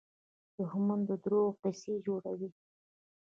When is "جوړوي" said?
2.05-2.49